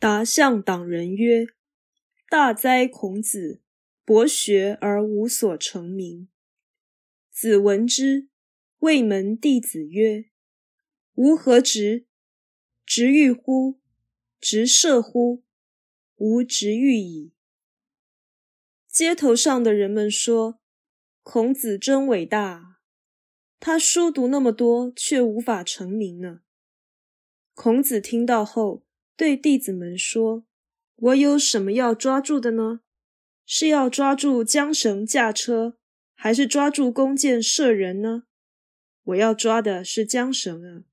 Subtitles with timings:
[0.00, 1.48] 答向党人曰
[2.30, 3.60] ：“大哉孔子，
[4.04, 6.28] 博学而无所成名。”
[7.32, 8.28] 子闻之，
[8.78, 10.26] 谓门弟子曰
[11.14, 12.06] ：“吾何直？
[12.86, 13.80] 直欲乎？
[14.40, 15.42] 直射乎？
[16.14, 17.32] 吾直欲矣。”
[18.86, 20.60] 街头上的人们说
[21.24, 22.78] ：“孔子真伟大，
[23.58, 26.42] 他书读那么多，却无法成名呢。”
[27.54, 28.84] 孔子听到后。
[29.18, 30.46] 对弟子们说
[30.94, 32.82] ：“我有什么要抓住的呢？
[33.44, 35.76] 是要抓住缰绳驾车，
[36.14, 38.22] 还是抓住弓箭射人呢？
[39.02, 40.84] 我要抓的是缰绳啊！”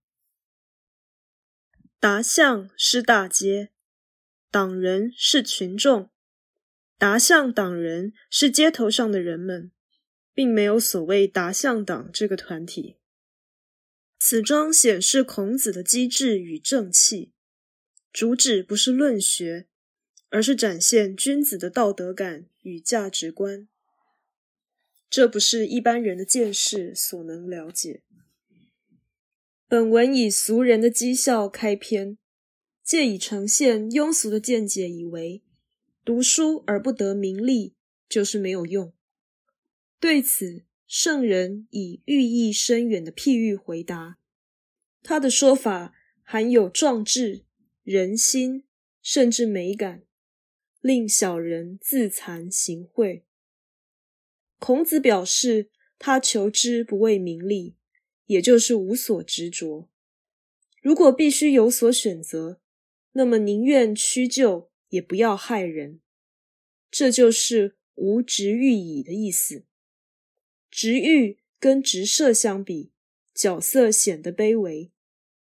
[2.01, 3.69] 达象是大街，
[4.49, 6.09] 党人是群众，
[6.97, 9.71] 达象党人是街头上的人们，
[10.33, 12.97] 并没有所谓达象党这个团体。
[14.17, 17.34] 此章显示孔子的机智与正气。
[18.15, 19.67] 主旨不是论学，
[20.29, 23.67] 而是展现君子的道德感与价值观。
[25.09, 28.03] 这不是一般人的见识所能了解。
[29.67, 32.17] 本文以俗人的讥笑开篇，
[32.81, 35.43] 借以呈现庸俗的见解，以为
[36.05, 37.75] 读书而不得名利
[38.07, 38.93] 就是没有用。
[39.99, 44.17] 对此，圣人以寓意深远的譬喻回答。
[45.03, 45.93] 他的说法
[46.23, 47.43] 含有壮志。
[47.85, 48.63] 人心
[49.03, 50.01] 甚至美感，
[50.81, 53.21] 令小人自惭形秽。
[54.57, 55.69] 孔子表示，
[55.99, 57.75] 他求之不为名利，
[58.25, 59.87] 也就是无所执着。
[60.81, 62.59] 如果必须有所选择，
[63.11, 66.01] 那么宁愿屈就，也不要害人。
[66.89, 69.63] 这就是无执欲矣的意思。
[70.71, 72.91] 执欲跟直射相比，
[73.35, 74.91] 角色显得卑微，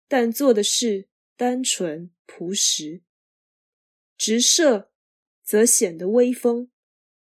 [0.09, 2.11] 但做的事单纯。
[2.27, 3.03] 朴实，
[4.17, 4.91] 直射
[5.43, 6.71] 则显得威风，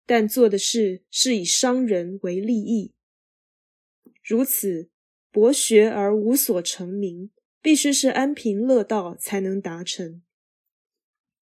[0.06, 2.94] 但做的事是以伤人为利益。
[4.24, 4.90] 如此
[5.32, 10.22] 博学而无所成名，必须是安贫乐道才能达成。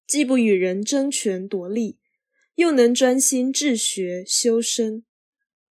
[0.06, 1.98] 既不与人争权夺利，
[2.54, 5.04] 又能专心治学修身，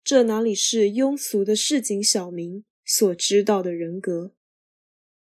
[0.04, 4.36] 这哪里是庸俗的市井小民所知道的人格？